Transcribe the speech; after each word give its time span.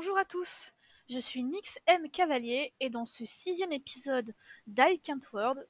Bonjour 0.00 0.16
à 0.16 0.24
tous, 0.24 0.72
je 1.10 1.18
suis 1.18 1.42
Nix 1.42 1.78
M. 1.86 2.10
Cavalier 2.10 2.72
et 2.80 2.88
dans 2.88 3.04
ce 3.04 3.26
sixième 3.26 3.70
épisode 3.70 4.34
d'I 4.66 4.98
Can't 5.02 5.20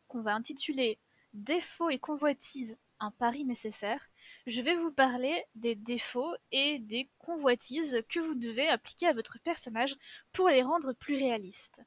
qu'on 0.06 0.22
va 0.22 0.36
intituler 0.36 1.00
Défauts 1.32 1.90
et 1.90 1.98
convoitises, 1.98 2.78
un 3.00 3.10
pari 3.10 3.44
nécessaire, 3.44 4.08
je 4.46 4.62
vais 4.62 4.76
vous 4.76 4.92
parler 4.92 5.44
des 5.56 5.74
défauts 5.74 6.32
et 6.52 6.78
des 6.78 7.10
convoitises 7.18 8.04
que 8.08 8.20
vous 8.20 8.36
devez 8.36 8.68
appliquer 8.68 9.08
à 9.08 9.14
votre 9.14 9.40
personnage 9.40 9.96
pour 10.32 10.48
les 10.48 10.62
rendre 10.62 10.92
plus 10.92 11.16
réalistes. 11.16 11.82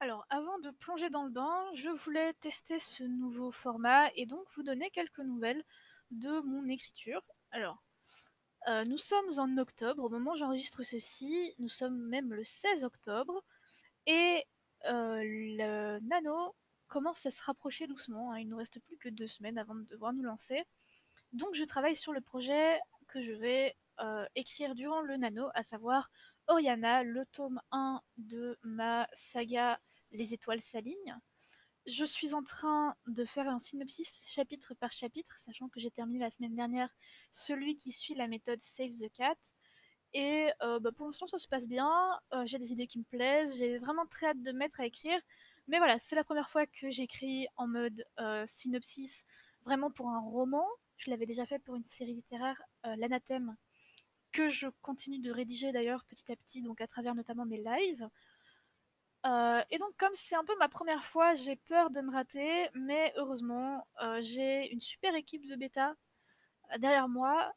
Alors, 0.00 0.26
avant 0.28 0.58
de 0.58 0.70
plonger 0.72 1.08
dans 1.08 1.22
le 1.22 1.30
bain, 1.30 1.70
je 1.74 1.88
voulais 1.88 2.32
tester 2.40 2.80
ce 2.80 3.04
nouveau 3.04 3.52
format 3.52 4.10
et 4.16 4.26
donc 4.26 4.44
vous 4.56 4.64
donner 4.64 4.90
quelques 4.90 5.20
nouvelles 5.20 5.62
de 6.10 6.40
mon 6.40 6.66
écriture. 6.66 7.22
Alors, 7.52 7.85
euh, 8.68 8.84
nous 8.84 8.98
sommes 8.98 9.38
en 9.38 9.58
octobre, 9.58 10.02
au 10.04 10.08
moment 10.08 10.32
où 10.32 10.36
j'enregistre 10.36 10.82
ceci, 10.82 11.54
nous 11.58 11.68
sommes 11.68 11.98
même 12.08 12.32
le 12.32 12.44
16 12.44 12.84
octobre, 12.84 13.44
et 14.06 14.44
euh, 14.86 15.22
le 15.24 15.98
nano 16.00 16.54
commence 16.88 17.26
à 17.26 17.30
se 17.30 17.42
rapprocher 17.42 17.86
doucement, 17.86 18.32
hein. 18.32 18.38
il 18.38 18.46
ne 18.46 18.50
nous 18.50 18.56
reste 18.56 18.80
plus 18.80 18.96
que 18.98 19.08
deux 19.08 19.26
semaines 19.26 19.58
avant 19.58 19.74
de 19.74 19.84
devoir 19.84 20.12
nous 20.12 20.22
lancer. 20.22 20.64
Donc 21.32 21.54
je 21.54 21.64
travaille 21.64 21.96
sur 21.96 22.12
le 22.12 22.20
projet 22.20 22.80
que 23.08 23.20
je 23.22 23.32
vais 23.32 23.76
euh, 24.00 24.26
écrire 24.34 24.74
durant 24.74 25.00
le 25.00 25.16
nano, 25.16 25.48
à 25.54 25.62
savoir 25.62 26.10
Oriana, 26.48 27.02
le 27.02 27.24
tome 27.26 27.60
1 27.72 28.00
de 28.18 28.58
ma 28.62 29.08
saga 29.12 29.80
Les 30.12 30.34
étoiles 30.34 30.60
s'alignent. 30.60 31.18
Je 31.86 32.04
suis 32.04 32.34
en 32.34 32.42
train 32.42 32.96
de 33.06 33.24
faire 33.24 33.48
un 33.48 33.60
synopsis 33.60 34.28
chapitre 34.28 34.74
par 34.74 34.90
chapitre, 34.90 35.38
sachant 35.38 35.68
que 35.68 35.78
j'ai 35.78 35.92
terminé 35.92 36.18
la 36.18 36.30
semaine 36.30 36.56
dernière 36.56 36.92
celui 37.30 37.76
qui 37.76 37.92
suit 37.92 38.14
la 38.14 38.26
méthode 38.26 38.60
Save 38.60 38.90
the 38.90 39.08
Cat. 39.12 39.36
Et 40.12 40.48
euh, 40.62 40.80
bah, 40.80 40.90
pour 40.90 41.06
l'instant, 41.06 41.28
ça 41.28 41.38
se 41.38 41.46
passe 41.46 41.68
bien. 41.68 41.88
Euh, 42.34 42.44
j'ai 42.44 42.58
des 42.58 42.72
idées 42.72 42.88
qui 42.88 42.98
me 42.98 43.04
plaisent. 43.04 43.56
J'ai 43.58 43.78
vraiment 43.78 44.04
très 44.06 44.26
hâte 44.26 44.42
de 44.42 44.50
mettre 44.50 44.80
à 44.80 44.86
écrire. 44.86 45.20
Mais 45.68 45.78
voilà, 45.78 45.96
c'est 45.98 46.16
la 46.16 46.24
première 46.24 46.50
fois 46.50 46.66
que 46.66 46.90
j'écris 46.90 47.46
en 47.56 47.68
mode 47.68 48.04
euh, 48.18 48.42
synopsis, 48.46 49.24
vraiment 49.62 49.92
pour 49.92 50.08
un 50.08 50.20
roman. 50.20 50.66
Je 50.96 51.10
l'avais 51.10 51.26
déjà 51.26 51.46
fait 51.46 51.60
pour 51.60 51.76
une 51.76 51.84
série 51.84 52.14
littéraire, 52.14 52.60
L'Anathème, 52.82 53.56
que 54.32 54.48
je 54.48 54.68
continue 54.82 55.18
de 55.18 55.30
rédiger 55.30 55.70
d'ailleurs 55.70 56.04
petit 56.04 56.32
à 56.32 56.36
petit, 56.36 56.62
donc 56.62 56.80
à 56.80 56.86
travers 56.86 57.14
notamment 57.14 57.44
mes 57.44 57.62
lives. 57.62 58.08
Euh, 59.26 59.62
et 59.70 59.78
donc 59.78 59.96
comme 59.96 60.14
c'est 60.14 60.36
un 60.36 60.44
peu 60.44 60.54
ma 60.58 60.68
première 60.68 61.04
fois, 61.04 61.34
j'ai 61.34 61.56
peur 61.56 61.90
de 61.90 62.00
me 62.00 62.12
rater, 62.12 62.68
mais 62.74 63.12
heureusement, 63.16 63.86
euh, 64.02 64.20
j'ai 64.22 64.70
une 64.72 64.80
super 64.80 65.14
équipe 65.16 65.46
de 65.46 65.56
bêta 65.56 65.96
euh, 66.74 66.78
derrière 66.78 67.08
moi 67.08 67.52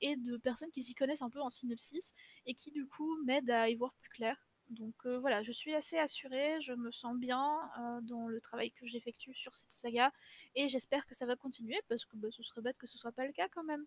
et 0.00 0.14
de 0.14 0.36
personnes 0.36 0.70
qui 0.70 0.82
s'y 0.82 0.94
connaissent 0.94 1.22
un 1.22 1.30
peu 1.30 1.40
en 1.40 1.50
synopsis 1.50 2.14
et 2.46 2.54
qui 2.54 2.70
du 2.70 2.86
coup 2.86 3.20
m'aident 3.24 3.50
à 3.50 3.68
y 3.68 3.74
voir 3.74 3.92
plus 3.94 4.08
clair. 4.10 4.36
Donc 4.70 4.94
voilà, 5.04 5.42
je 5.42 5.50
suis 5.50 5.74
assez 5.74 5.98
assurée, 5.98 6.60
je 6.60 6.74
me 6.74 6.92
sens 6.92 7.16
bien 7.16 7.58
dans 8.02 8.28
le 8.28 8.40
travail 8.40 8.70
que 8.70 8.86
j'effectue 8.86 9.34
sur 9.34 9.56
cette 9.56 9.72
saga 9.72 10.12
et 10.54 10.68
j'espère 10.68 11.06
que 11.06 11.14
ça 11.16 11.26
va 11.26 11.34
continuer 11.34 11.80
parce 11.88 12.04
que 12.04 12.16
bah, 12.16 12.28
ce 12.30 12.44
serait 12.44 12.60
bête 12.60 12.78
que 12.78 12.86
ce 12.86 12.98
soit 12.98 13.10
pas 13.10 13.26
le 13.26 13.32
cas 13.32 13.48
quand 13.48 13.64
même. 13.64 13.84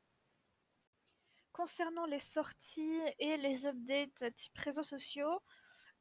Concernant 1.53 2.05
les 2.05 2.19
sorties 2.19 2.99
et 3.19 3.38
les 3.38 3.66
updates 3.66 4.36
type 4.36 4.58
réseaux 4.58 4.83
sociaux, 4.83 5.39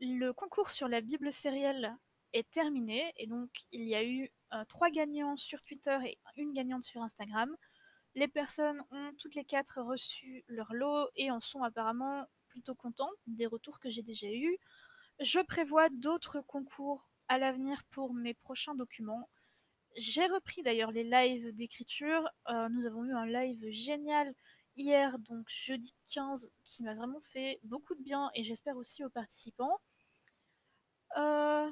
le 0.00 0.32
concours 0.32 0.70
sur 0.70 0.88
la 0.88 1.00
Bible 1.00 1.30
sérielle 1.30 1.94
est 2.32 2.50
terminé 2.50 3.12
et 3.16 3.26
donc 3.26 3.50
il 3.70 3.82
y 3.82 3.94
a 3.94 4.04
eu 4.04 4.30
euh, 4.54 4.64
trois 4.64 4.90
gagnants 4.90 5.36
sur 5.36 5.62
Twitter 5.62 5.98
et 6.06 6.18
une 6.36 6.52
gagnante 6.52 6.84
sur 6.84 7.02
Instagram. 7.02 7.54
Les 8.14 8.28
personnes 8.28 8.82
ont 8.90 9.12
toutes 9.18 9.34
les 9.34 9.44
quatre 9.44 9.82
reçu 9.82 10.44
leur 10.48 10.72
lot 10.72 11.08
et 11.16 11.30
en 11.30 11.40
sont 11.40 11.62
apparemment 11.62 12.26
plutôt 12.48 12.74
contentes 12.74 13.14
des 13.26 13.46
retours 13.46 13.78
que 13.78 13.90
j'ai 13.90 14.02
déjà 14.02 14.28
eus. 14.28 14.56
Je 15.20 15.40
prévois 15.40 15.88
d'autres 15.90 16.40
concours 16.40 17.08
à 17.28 17.38
l'avenir 17.38 17.82
pour 17.90 18.14
mes 18.14 18.34
prochains 18.34 18.74
documents. 18.74 19.28
J'ai 19.96 20.26
repris 20.26 20.62
d'ailleurs 20.62 20.92
les 20.92 21.04
lives 21.04 21.54
d'écriture. 21.54 22.28
Euh, 22.48 22.68
nous 22.70 22.86
avons 22.86 23.04
eu 23.04 23.12
un 23.12 23.26
live 23.26 23.70
génial 23.70 24.34
hier, 24.76 25.18
donc 25.18 25.46
jeudi 25.48 25.94
15, 26.12 26.54
qui 26.64 26.82
m'a 26.82 26.94
vraiment 26.94 27.20
fait 27.20 27.60
beaucoup 27.64 27.94
de 27.94 28.02
bien 28.02 28.30
et 28.34 28.42
j'espère 28.42 28.76
aussi 28.76 29.04
aux 29.04 29.10
participants. 29.10 29.78
Euh, 31.16 31.70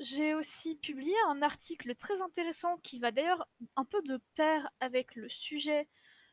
j'ai 0.00 0.34
aussi 0.34 0.76
publié 0.76 1.14
un 1.28 1.42
article 1.42 1.94
très 1.96 2.22
intéressant 2.22 2.78
qui 2.78 2.98
va 2.98 3.10
d'ailleurs 3.10 3.48
un 3.76 3.84
peu 3.84 4.00
de 4.02 4.20
pair 4.34 4.70
avec 4.80 5.14
le 5.16 5.28
sujet 5.28 5.88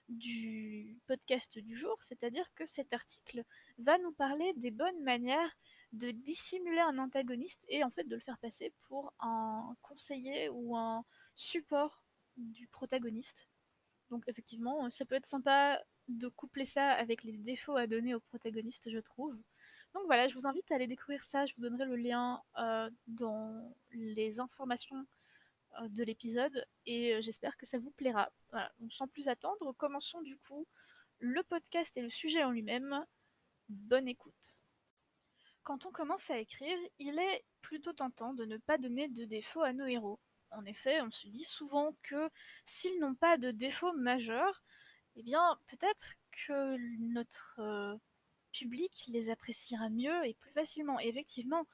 du 0.10 1.00
podcast 1.08 1.58
du 1.58 1.76
jour, 1.76 1.98
c'est-à-dire 2.02 2.46
que 2.54 2.66
cet 2.66 2.94
article 2.94 3.44
va 3.80 3.98
nous 3.98 4.12
parler 4.12 4.54
des 4.56 4.72
bonnes 4.72 5.02
manières 5.02 5.58
de 5.94 6.12
dissimuler 6.12 6.80
un 6.80 7.00
antagoniste 7.00 7.66
et 7.70 7.84
en 7.84 7.90
fait 7.90 8.04
de 8.04 8.16
le 8.16 8.22
faire 8.22 8.38
passer 8.38 8.74
pour 8.88 9.14
un 9.20 9.76
conseiller 9.82 10.50
ou 10.50 10.78
un 10.78 11.04
support 11.36 12.04
du 12.38 12.68
protagoniste. 12.68 13.48
Donc 14.12 14.24
effectivement, 14.28 14.90
ça 14.90 15.06
peut 15.06 15.16
être 15.16 15.26
sympa 15.26 15.82
de 16.08 16.28
coupler 16.28 16.66
ça 16.66 16.92
avec 16.92 17.24
les 17.24 17.38
défauts 17.38 17.76
à 17.76 17.88
donner 17.88 18.14
au 18.14 18.20
protagoniste, 18.20 18.92
je 18.92 19.00
trouve. 19.00 19.36
Donc 19.96 20.08
voilà, 20.08 20.28
je 20.28 20.34
vous 20.34 20.46
invite 20.46 20.70
à 20.74 20.76
aller 20.76 20.88
découvrir 20.88 21.24
ça. 21.24 21.46
Je 21.46 21.56
vous 21.56 21.62
donnerai 21.62 21.86
le 21.86 21.96
lien 21.96 22.44
euh, 22.58 22.90
dans 23.08 23.74
les 23.92 24.42
informations 24.42 25.08
euh, 25.82 25.88
de 25.88 26.04
l'épisode 26.04 26.68
et 26.86 27.16
euh, 27.16 27.22
j'espère 27.22 27.56
que 27.56 27.66
ça 27.66 27.80
vous 27.80 27.92
plaira. 27.92 28.30
Voilà, 28.52 28.70
donc 28.80 28.92
sans 28.92 29.08
plus 29.08 29.30
attendre, 29.30 29.72
commençons 29.78 30.22
du 30.22 30.38
coup 30.38 30.68
le 31.20 31.42
podcast 31.44 31.96
et 31.96 32.02
le 32.02 32.10
sujet 32.10 32.44
en 32.44 32.52
lui-même. 32.52 33.06
Bonne 33.70 34.10
écoute. 34.10 34.66
Quand 35.64 35.86
on 35.86 35.92
commence 35.92 36.30
à 36.30 36.40
écrire, 36.40 36.78
il 37.00 37.18
est 37.18 37.46
plutôt 37.62 37.94
tentant 37.94 38.34
de 38.34 38.44
ne 38.44 38.58
pas 38.58 38.78
donner 38.78 39.08
de 39.08 39.24
défauts 39.24 39.64
à 39.64 39.72
nos 39.72 39.86
héros. 39.86 40.20
En 40.52 40.66
effet, 40.66 41.02
on 41.04 41.10
se 41.10 41.30
dit 41.30 41.46
souvent 41.46 41.96
que 42.04 42.30
s'ils 42.66 43.00
n'ont 43.00 43.16
pas 43.16 43.38
de 43.38 43.50
défauts 43.52 43.94
majeurs, 43.94 44.62
eh 45.16 45.24
bien 45.24 45.58
peut-être 45.68 46.16
que 46.32 46.76
notre 47.00 47.98
public 48.58 49.06
les 49.08 49.30
appréciera 49.30 49.90
mieux 49.90 50.26
et 50.26 50.34
plus 50.34 50.52
facilement. 50.52 51.00
Et 51.00 51.08
effectivement, 51.08 51.66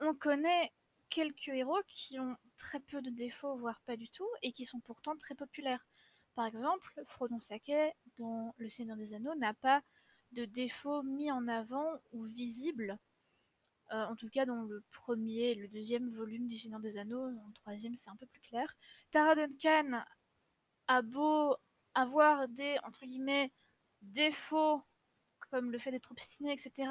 on 0.00 0.14
connaît 0.14 0.72
quelques 1.08 1.48
héros 1.48 1.80
qui 1.86 2.18
ont 2.18 2.36
très 2.56 2.80
peu 2.80 3.00
de 3.00 3.10
défauts, 3.10 3.56
voire 3.56 3.80
pas 3.86 3.96
du 3.96 4.08
tout, 4.08 4.28
et 4.42 4.52
qui 4.52 4.64
sont 4.64 4.80
pourtant 4.80 5.16
très 5.16 5.34
populaires. 5.34 5.86
Par 6.34 6.46
exemple, 6.46 7.02
Frodon 7.06 7.40
Sake, 7.40 7.72
dans 8.18 8.54
Le 8.58 8.68
Seigneur 8.68 8.96
des 8.96 9.14
Anneaux, 9.14 9.34
n'a 9.34 9.54
pas 9.54 9.82
de 10.32 10.44
défauts 10.44 11.02
mis 11.02 11.32
en 11.32 11.48
avant 11.48 11.98
ou 12.12 12.24
visibles. 12.24 12.98
Euh, 13.92 14.04
en 14.04 14.14
tout 14.14 14.28
cas, 14.28 14.44
dans 14.44 14.62
le 14.62 14.84
premier 14.92 15.52
et 15.52 15.54
le 15.54 15.68
deuxième 15.68 16.10
volume 16.10 16.46
du 16.46 16.58
Seigneur 16.58 16.80
des 16.80 16.98
Anneaux, 16.98 17.30
dans 17.30 17.46
le 17.46 17.54
troisième, 17.54 17.96
c'est 17.96 18.10
un 18.10 18.16
peu 18.16 18.26
plus 18.26 18.42
clair. 18.42 18.76
Tara 19.10 19.34
Duncan 19.34 20.04
a 20.88 21.02
beau 21.02 21.56
avoir 21.94 22.48
des, 22.48 22.76
entre 22.84 23.06
guillemets, 23.06 23.50
défauts 24.02 24.82
comme 25.50 25.70
le 25.70 25.78
fait 25.78 25.90
d'être 25.90 26.12
obstiné, 26.12 26.52
etc., 26.52 26.90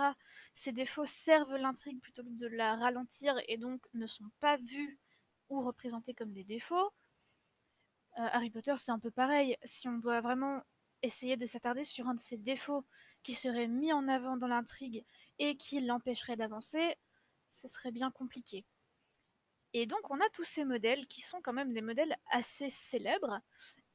ces 0.53 0.72
défauts 0.72 1.06
servent 1.06 1.56
l'intrigue 1.56 2.00
plutôt 2.01 2.23
que 2.23 2.29
de 2.29 2.47
la 2.47 2.75
ralentir 2.75 3.35
et 3.47 3.57
donc 3.57 3.85
ne 3.94 4.07
sont 4.07 4.29
pas 4.40 4.57
vus 4.57 5.00
ou 5.50 5.62
représentés 5.62 6.13
comme 6.13 6.34
des 6.34 6.44
défauts. 6.44 6.91
Euh, 8.19 8.28
Harry 8.31 8.50
Potter, 8.50 8.73
c'est 8.78 8.91
un 8.91 9.00
peu 9.00 9.12
pareil. 9.12 9.57
Si 9.63 9.88
on 9.88 9.97
doit 9.97 10.22
vraiment 10.22 10.62
essayer 11.03 11.38
de 11.38 11.46
s'attarder 11.46 11.84
sur 11.84 12.07
un 12.07 12.16
de 12.16 12.19
ces 12.19 12.38
défauts 12.38 12.85
qui 13.23 13.34
serait 13.34 13.67
mis 13.67 13.94
en 13.94 14.07
avant 14.07 14.38
dans 14.38 14.47
l'intrigue 14.47 15.06
et 15.40 15.56
qui 15.56 15.81
l'empêcherait 15.81 16.35
d'avancer, 16.35 16.96
ce 17.50 17.67
serait 17.67 17.91
bien 17.91 18.12
compliqué. 18.12 18.66
Et 19.73 19.85
donc 19.85 20.09
on 20.09 20.19
a 20.19 20.29
tous 20.29 20.44
ces 20.44 20.66
modèles 20.66 21.07
qui 21.07 21.22
sont 21.22 21.41
quand 21.41 21.53
même 21.53 21.73
des 21.73 21.81
modèles 21.81 22.16
assez 22.31 22.69
célèbres 22.69 23.40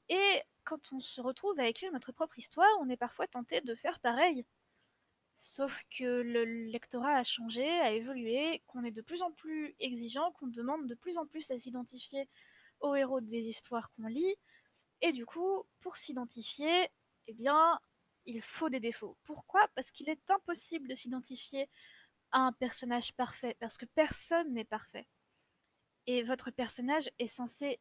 et 0.08 0.42
quand 0.64 0.92
on 0.92 1.00
se 1.00 1.20
retrouve 1.20 1.58
à 1.60 1.68
écrire 1.68 1.92
notre 1.92 2.12
propre 2.12 2.38
histoire, 2.38 2.68
on 2.80 2.88
est 2.88 2.96
parfois 2.96 3.26
tenté 3.26 3.60
de 3.60 3.74
faire 3.74 4.00
pareil. 4.00 4.44
Sauf 5.34 5.82
que 5.90 6.04
le 6.22 6.44
lectorat 6.44 7.16
a 7.16 7.24
changé, 7.24 7.66
a 7.80 7.92
évolué, 7.92 8.62
qu'on 8.66 8.84
est 8.84 8.90
de 8.90 9.00
plus 9.00 9.22
en 9.22 9.32
plus 9.32 9.74
exigeant, 9.80 10.32
qu'on 10.32 10.46
demande 10.46 10.86
de 10.86 10.94
plus 10.94 11.16
en 11.18 11.26
plus 11.26 11.50
à 11.50 11.58
s'identifier 11.58 12.28
aux 12.80 12.94
héros 12.94 13.20
des 13.20 13.48
histoires 13.48 13.90
qu'on 13.92 14.06
lit. 14.06 14.36
Et 15.00 15.12
du 15.12 15.26
coup, 15.26 15.64
pour 15.80 15.96
s'identifier, 15.96 16.88
eh 17.26 17.34
bien, 17.34 17.80
il 18.26 18.42
faut 18.42 18.68
des 18.68 18.80
défauts. 18.80 19.16
Pourquoi? 19.24 19.66
Parce 19.74 19.90
qu'il 19.90 20.08
est 20.08 20.30
impossible 20.30 20.88
de 20.88 20.94
s'identifier 20.94 21.68
à 22.30 22.40
un 22.40 22.52
personnage 22.52 23.12
parfait, 23.14 23.56
parce 23.60 23.78
que 23.78 23.86
personne 23.86 24.52
n'est 24.54 24.64
parfait. 24.64 25.06
Et 26.06 26.22
votre 26.22 26.50
personnage 26.50 27.10
est 27.18 27.26
censé 27.26 27.80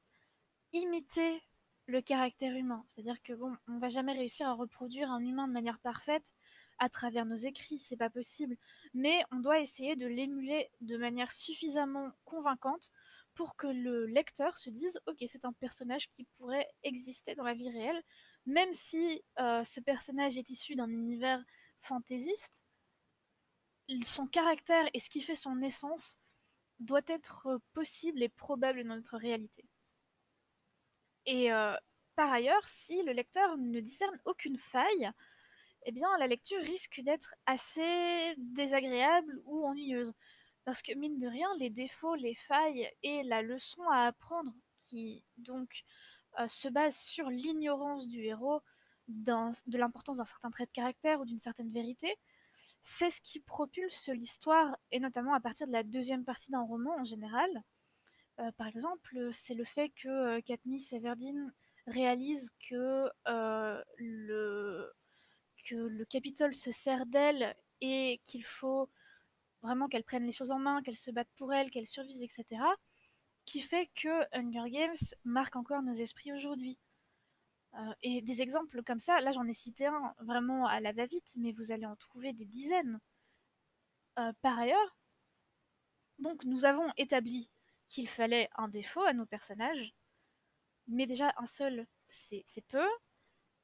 imiter 0.73 1.41
le 1.91 2.01
caractère 2.01 2.55
humain. 2.55 2.83
C'est-à-dire 2.89 3.21
que 3.21 3.33
bon, 3.33 3.55
on 3.67 3.77
va 3.77 3.89
jamais 3.89 4.13
réussir 4.13 4.47
à 4.47 4.53
reproduire 4.53 5.11
un 5.11 5.21
humain 5.21 5.47
de 5.47 5.53
manière 5.53 5.79
parfaite 5.79 6.33
à 6.79 6.89
travers 6.89 7.25
nos 7.25 7.35
écrits, 7.35 7.77
c'est 7.77 7.97
pas 7.97 8.09
possible. 8.09 8.57
Mais 8.95 9.23
on 9.31 9.39
doit 9.39 9.59
essayer 9.59 9.95
de 9.95 10.07
l'émuler 10.07 10.71
de 10.81 10.97
manière 10.97 11.31
suffisamment 11.31 12.11
convaincante 12.25 12.91
pour 13.35 13.55
que 13.55 13.67
le 13.67 14.07
lecteur 14.07 14.57
se 14.57 14.69
dise 14.69 14.99
ok 15.05 15.17
c'est 15.27 15.45
un 15.45 15.53
personnage 15.53 16.09
qui 16.11 16.25
pourrait 16.37 16.67
exister 16.83 17.35
dans 17.35 17.43
la 17.43 17.53
vie 17.53 17.69
réelle, 17.69 18.01
même 18.45 18.73
si 18.73 19.23
euh, 19.39 19.63
ce 19.63 19.79
personnage 19.79 20.37
est 20.37 20.49
issu 20.49 20.75
d'un 20.75 20.89
univers 20.89 21.43
fantaisiste, 21.79 22.63
son 24.03 24.25
caractère 24.25 24.89
et 24.93 24.99
ce 24.99 25.09
qui 25.09 25.21
fait 25.21 25.35
son 25.35 25.61
essence 25.61 26.17
doit 26.79 27.01
être 27.07 27.59
possible 27.73 28.23
et 28.23 28.29
probable 28.29 28.83
dans 28.83 28.95
notre 28.95 29.17
réalité. 29.17 29.65
Et 31.25 31.51
euh, 31.51 31.75
par 32.15 32.31
ailleurs, 32.31 32.65
si 32.65 33.01
le 33.03 33.13
lecteur 33.13 33.57
ne 33.57 33.79
discerne 33.79 34.19
aucune 34.25 34.57
faille, 34.57 35.11
eh 35.83 35.91
bien 35.91 36.09
la 36.19 36.27
lecture 36.27 36.61
risque 36.61 37.01
d'être 37.01 37.35
assez 37.45 38.35
désagréable 38.37 39.41
ou 39.45 39.65
ennuyeuse. 39.65 40.13
Parce 40.65 40.81
que 40.81 40.93
mine 40.93 41.17
de 41.17 41.27
rien, 41.27 41.47
les 41.59 41.69
défauts, 41.69 42.15
les 42.15 42.35
failles 42.35 42.89
et 43.03 43.23
la 43.23 43.41
leçon 43.41 43.81
à 43.89 44.05
apprendre, 44.07 44.53
qui 44.87 45.23
donc 45.37 45.83
euh, 46.39 46.47
se 46.47 46.69
base 46.69 46.97
sur 46.97 47.29
l'ignorance 47.29 48.07
du 48.07 48.23
héros, 48.23 48.61
de 49.07 49.77
l'importance 49.77 50.17
d'un 50.17 50.25
certain 50.25 50.51
trait 50.51 50.65
de 50.65 50.71
caractère 50.71 51.19
ou 51.19 51.25
d'une 51.25 51.39
certaine 51.39 51.69
vérité, 51.69 52.15
c'est 52.81 53.09
ce 53.09 53.21
qui 53.21 53.39
propulse 53.39 54.09
l'histoire, 54.09 54.77
et 54.91 54.99
notamment 54.99 55.33
à 55.33 55.39
partir 55.39 55.67
de 55.67 55.71
la 55.71 55.83
deuxième 55.83 56.23
partie 56.23 56.51
d'un 56.51 56.61
roman 56.61 56.95
en 56.99 57.03
général. 57.03 57.49
Par 58.57 58.67
exemple, 58.67 59.29
c'est 59.33 59.53
le 59.53 59.63
fait 59.63 59.89
que 59.89 60.39
Katniss 60.41 60.93
Everdeen 60.93 61.53
réalise 61.87 62.51
que, 62.69 63.09
le, 63.97 64.91
que 65.65 65.75
le 65.75 66.05
Capitole 66.05 66.55
se 66.55 66.71
sert 66.71 67.05
d'elle 67.05 67.55
et 67.81 68.19
qu'il 68.25 68.43
faut 68.43 68.89
vraiment 69.61 69.87
qu'elle 69.87 70.03
prenne 70.03 70.25
les 70.25 70.31
choses 70.31 70.51
en 70.51 70.59
main, 70.59 70.81
qu'elle 70.81 70.97
se 70.97 71.11
batte 71.11 71.29
pour 71.35 71.53
elle, 71.53 71.69
qu'elle 71.71 71.85
survive, 71.85 72.23
etc. 72.23 72.61
Qui 73.45 73.61
fait 73.61 73.89
que 73.95 74.23
Hunger 74.35 74.69
Games 74.69 74.95
marque 75.23 75.55
encore 75.55 75.81
nos 75.81 75.93
esprits 75.93 76.33
aujourd'hui. 76.33 76.77
Et 78.03 78.21
des 78.21 78.41
exemples 78.41 78.83
comme 78.83 78.99
ça, 78.99 79.21
là 79.21 79.31
j'en 79.31 79.47
ai 79.47 79.53
cité 79.53 79.85
un 79.85 80.13
vraiment 80.19 80.67
à 80.67 80.81
la 80.81 80.91
va-vite, 80.91 81.35
mais 81.37 81.51
vous 81.51 81.71
allez 81.71 81.85
en 81.85 81.95
trouver 81.95 82.33
des 82.33 82.45
dizaines. 82.45 82.99
Par 84.15 84.59
ailleurs, 84.59 84.97
donc 86.19 86.43
nous 86.45 86.65
avons 86.65 86.87
établi 86.97 87.49
qu'il 87.91 88.07
fallait 88.07 88.49
un 88.55 88.69
défaut 88.69 89.03
à 89.03 89.11
nos 89.11 89.25
personnages, 89.25 89.93
mais 90.87 91.05
déjà 91.05 91.33
un 91.37 91.45
seul 91.45 91.85
c'est 92.07 92.65
peu, 92.69 92.87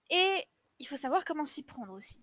et 0.09 0.45
il 0.79 0.85
faut 0.85 0.97
savoir 0.97 1.23
comment 1.23 1.45
s'y 1.45 1.63
prendre 1.63 1.93
aussi. 1.93 2.21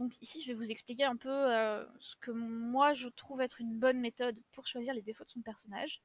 Donc 0.00 0.14
ici 0.20 0.42
je 0.42 0.48
vais 0.48 0.54
vous 0.54 0.72
expliquer 0.72 1.04
un 1.04 1.16
peu 1.16 1.30
euh, 1.30 1.86
ce 2.00 2.16
que 2.16 2.32
moi 2.32 2.92
je 2.92 3.08
trouve 3.08 3.40
être 3.40 3.60
une 3.60 3.78
bonne 3.78 4.00
méthode 4.00 4.42
pour 4.50 4.66
choisir 4.66 4.94
les 4.94 5.02
défauts 5.02 5.22
de 5.22 5.28
son 5.28 5.42
personnage. 5.42 6.02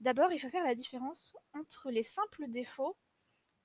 D'abord 0.00 0.32
il 0.32 0.38
faut 0.38 0.48
faire 0.48 0.64
la 0.64 0.74
différence 0.74 1.36
entre 1.52 1.90
les 1.90 2.02
simples 2.02 2.46
défauts 2.48 2.96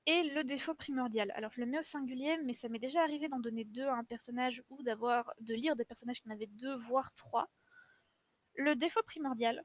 et 0.07 0.23
le 0.23 0.43
défaut 0.43 0.73
primordial. 0.73 1.31
Alors 1.35 1.51
je 1.53 1.61
le 1.61 1.67
mets 1.67 1.79
au 1.79 1.83
singulier, 1.83 2.37
mais 2.43 2.53
ça 2.53 2.67
m'est 2.67 2.79
déjà 2.79 3.01
arrivé 3.01 3.29
d'en 3.29 3.39
donner 3.39 3.63
deux 3.63 3.87
à 3.87 3.95
un 3.95 4.03
personnage 4.03 4.61
ou 4.69 4.83
d'avoir 4.83 5.31
de 5.39 5.53
lire 5.53 5.77
des 5.77 5.85
personnages 5.85 6.21
qui 6.21 6.27
en 6.27 6.33
avaient 6.33 6.47
deux, 6.47 6.75
voire 6.75 7.13
trois. 7.13 7.49
Le 8.55 8.75
défaut 8.75 9.03
primordial, 9.03 9.63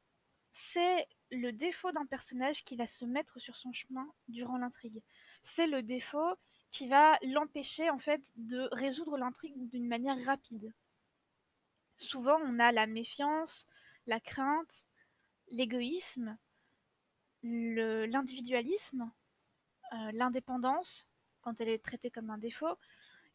c'est 0.58 1.06
le 1.30 1.52
défaut 1.52 1.92
d'un 1.92 2.06
personnage 2.06 2.64
qui 2.64 2.76
va 2.76 2.86
se 2.86 3.04
mettre 3.04 3.38
sur 3.38 3.56
son 3.56 3.74
chemin 3.74 4.10
durant 4.28 4.56
l'intrigue. 4.56 5.02
C'est 5.42 5.66
le 5.66 5.82
défaut 5.82 6.34
qui 6.70 6.88
va 6.88 7.18
l'empêcher 7.22 7.90
en 7.90 7.98
fait 7.98 8.32
de 8.36 8.66
résoudre 8.72 9.18
l'intrigue 9.18 9.68
d'une 9.68 9.86
manière 9.86 10.18
rapide. 10.24 10.72
Souvent, 11.98 12.38
on 12.42 12.58
a 12.58 12.72
la 12.72 12.86
méfiance, 12.86 13.66
la 14.06 14.18
crainte, 14.18 14.86
l'égoïsme, 15.48 16.38
l'individualisme, 17.42 19.12
euh, 19.92 20.10
l'indépendance, 20.14 21.06
quand 21.42 21.60
elle 21.60 21.68
est 21.68 21.84
traitée 21.84 22.10
comme 22.10 22.30
un 22.30 22.38
défaut. 22.38 22.78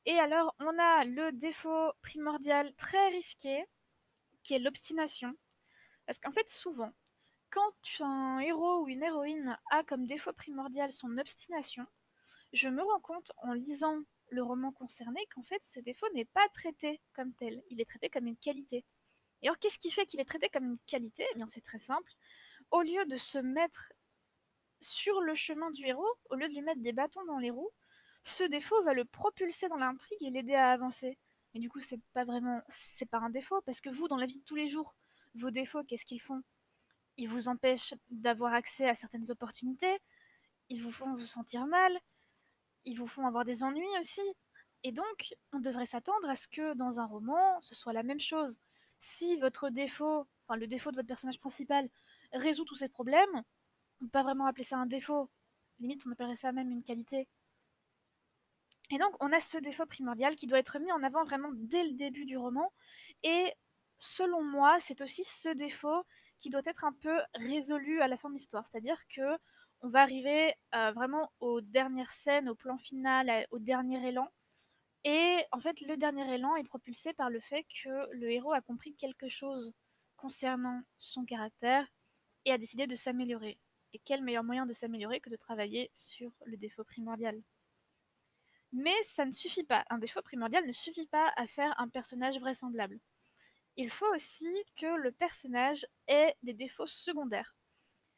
Et 0.08 0.18
alors, 0.18 0.56
on 0.58 0.80
a 0.80 1.06
le 1.06 1.32
défaut 1.32 1.94
primordial 2.02 2.74
très 2.78 3.10
risqué, 3.10 3.64
qui 4.42 4.56
est 4.56 4.60
l'obstination. 4.60 5.36
Parce 6.08 6.18
qu'en 6.18 6.32
fait, 6.32 6.50
souvent, 6.50 6.92
quand 7.52 7.74
un 8.00 8.40
héros 8.40 8.84
ou 8.84 8.88
une 8.88 9.04
héroïne 9.04 9.58
a 9.70 9.84
comme 9.84 10.08
défaut 10.08 10.34
primordial 10.34 10.92
son 10.92 11.18
obstination, 11.18 11.86
je 12.54 12.70
me 12.70 12.82
rends 12.82 13.00
compte 13.02 13.32
en 13.38 13.54
lisant 13.54 14.00
le 14.30 14.42
roman 14.44 14.72
concerné 14.72 15.26
qu'en 15.34 15.44
fait 15.44 15.64
ce 15.64 15.80
défaut 15.80 16.08
n'est 16.14 16.26
pas 16.26 16.48
traité 16.54 17.02
comme 17.14 17.34
tel, 17.34 17.62
il 17.70 17.82
est 17.82 17.86
traité 17.86 18.10
comme 18.10 18.28
une 18.28 18.38
qualité. 18.38 18.86
Et 19.42 19.48
alors 19.48 19.60
qu'est-ce 19.60 19.80
qui 19.80 19.92
fait 19.92 20.06
qu'il 20.06 20.20
est 20.20 20.26
traité 20.26 20.50
comme 20.50 20.66
une 20.66 20.80
qualité? 20.88 21.26
Eh 21.32 21.36
bien 21.36 21.48
c'est 21.48 21.62
très 21.62 21.78
simple. 21.78 22.12
Au 22.72 22.82
lieu 22.82 23.06
de 23.06 23.18
se 23.18 23.38
mettre 23.38 23.92
sur 24.80 25.22
le 25.22 25.36
chemin 25.36 25.72
du 25.72 25.86
héros, 25.86 26.08
au 26.30 26.36
lieu 26.36 26.48
de 26.48 26.54
lui 26.54 26.62
mettre 26.62 26.82
des 26.82 26.94
bâtons 26.94 27.26
dans 27.26 27.38
les 27.38 27.52
roues, 27.52 27.72
ce 28.24 28.44
défaut 28.44 28.82
va 28.84 28.94
le 28.94 29.06
propulser 29.06 29.68
dans 29.68 29.78
l'intrigue 29.78 30.22
et 30.24 30.30
l'aider 30.30 30.56
à 30.56 30.72
avancer. 30.72 31.18
Mais 31.54 31.60
du 31.60 31.70
coup, 31.70 31.80
c'est 31.82 32.00
pas 32.14 32.24
vraiment, 32.24 32.62
c'est 32.70 33.10
pas 33.10 33.20
un 33.20 33.30
défaut 33.30 33.62
parce 33.62 33.82
que 33.82 33.90
vous, 33.90 34.08
dans 34.08 34.18
la 34.18 34.26
vie 34.26 34.38
de 34.38 34.44
tous 34.44 34.56
les 34.56 34.68
jours, 34.68 34.96
vos 35.36 35.52
défauts, 35.52 35.84
qu'est-ce 35.84 36.06
qu'ils 36.06 36.22
font? 36.22 36.42
Ils 37.22 37.30
vous 37.30 37.50
empêchent 37.50 37.94
d'avoir 38.10 38.56
accès 38.56 38.90
à 38.90 38.96
certaines 38.96 39.30
opportunités, 39.30 40.00
ils 40.70 40.82
vous 40.82 40.92
font 40.92 41.14
vous 41.14 41.28
sentir 41.28 41.68
mal, 41.68 41.96
ils 42.84 42.98
vous 42.98 43.06
font 43.06 43.28
avoir 43.28 43.46
des 43.46 43.62
ennuis 43.62 43.96
aussi. 44.00 44.24
Et 44.82 44.92
donc, 44.92 45.36
on 45.54 45.60
devrait 45.60 45.86
s'attendre 45.86 46.28
à 46.28 46.34
ce 46.36 46.48
que 46.48 46.74
dans 46.74 47.00
un 47.00 47.06
roman, 47.06 47.62
ce 47.62 47.76
soit 47.76 47.94
la 47.94 48.02
même 48.02 48.20
chose. 48.20 48.60
Si 48.98 49.38
votre 49.38 49.70
défaut, 49.70 50.26
enfin 50.48 50.58
le 50.58 50.66
défaut 50.66 50.90
de 50.90 50.96
votre 50.96 51.08
personnage 51.08 51.40
principal, 51.40 51.88
résout 52.34 52.66
tous 52.66 52.74
ces 52.74 52.90
problèmes, 52.90 53.44
peut 54.00 54.08
pas 54.08 54.24
vraiment 54.24 54.48
appeler 54.48 54.64
ça 54.64 54.78
un 54.78 54.88
défaut. 54.88 55.30
Limite, 55.78 56.02
on 56.08 56.12
appellerait 56.12 56.36
ça 56.36 56.52
même 56.52 56.72
une 56.72 56.84
qualité. 56.84 57.28
Et 58.90 58.98
donc, 58.98 59.14
on 59.20 59.32
a 59.32 59.40
ce 59.40 59.60
défaut 59.60 59.86
primordial 59.86 60.36
qui 60.36 60.48
doit 60.48 60.58
être 60.58 60.80
mis 60.80 60.92
en 60.92 61.04
avant 61.04 61.24
vraiment 61.24 61.52
dès 61.54 61.84
le 61.84 61.94
début 61.94 62.26
du 62.26 62.36
roman. 62.36 62.74
Et 63.22 63.54
selon 64.00 64.42
moi, 64.44 64.80
c'est 64.80 65.02
aussi 65.02 65.24
ce 65.24 65.50
défaut 65.50 66.04
qui 66.42 66.50
doit 66.50 66.62
être 66.66 66.84
un 66.84 66.92
peu 66.92 67.18
résolu 67.36 68.02
à 68.02 68.08
la 68.08 68.18
fin 68.18 68.30
de 68.30 68.34
l'histoire. 68.34 68.66
C'est-à-dire 68.68 68.98
que 69.08 69.38
on 69.84 69.90
va 69.90 70.02
arriver 70.02 70.54
euh, 70.76 70.92
vraiment 70.92 71.32
aux 71.40 71.62
dernières 71.62 72.12
scènes, 72.12 72.50
au 72.50 72.56
plan 72.56 72.78
final, 72.78 73.48
au 73.52 73.60
dernier 73.60 74.06
élan. 74.08 74.28
Et 75.04 75.38
en 75.52 75.60
fait, 75.60 75.82
le 75.82 75.98
dernier 75.98 76.36
élan 76.36 76.56
est 76.56 76.64
propulsé 76.64 77.14
par 77.14 77.30
le 77.30 77.40
fait 77.40 77.66
que 77.84 78.14
le 78.14 78.32
héros 78.32 78.54
a 78.54 78.62
compris 78.62 78.94
quelque 78.96 79.30
chose 79.30 79.74
concernant 80.18 80.82
son 81.00 81.26
caractère 81.26 81.88
et 82.46 82.52
a 82.52 82.58
décidé 82.60 82.86
de 82.86 82.96
s'améliorer. 82.96 83.58
Et 83.94 84.00
quel 84.06 84.24
meilleur 84.24 84.44
moyen 84.44 84.66
de 84.66 84.74
s'améliorer 84.74 85.20
que 85.20 85.30
de 85.30 85.36
travailler 85.36 85.90
sur 85.94 86.32
le 86.46 86.58
défaut 86.58 86.84
primordial? 86.84 87.42
Mais 88.72 88.96
ça 89.02 89.26
ne 89.26 89.32
suffit 89.32 89.64
pas. 89.64 89.84
Un 89.90 89.98
défaut 89.98 90.22
primordial 90.22 90.66
ne 90.66 90.72
suffit 90.72 91.08
pas 91.08 91.34
à 91.36 91.48
faire 91.48 91.74
un 91.80 91.90
personnage 91.90 92.40
vraisemblable. 92.40 93.00
Il 93.76 93.90
faut 93.90 94.08
aussi 94.16 94.48
que 94.78 94.86
le 94.86 95.12
personnage 95.12 95.86
ait 96.08 96.36
des 96.44 96.54
défauts 96.54 96.88
secondaires. 96.88 97.56